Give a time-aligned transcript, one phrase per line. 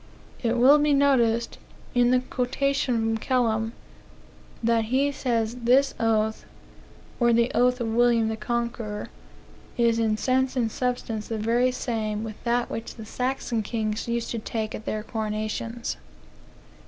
[0.41, 1.59] It will be noticed,
[1.93, 3.73] in the quotation from Kelham,
[4.63, 6.43] that he says this oath
[7.19, 9.09] (or the oath of William the Conqueror)
[9.77, 14.31] is "in sense and substance the very same with that which the Saxon kings used
[14.31, 15.97] to take at their coronations."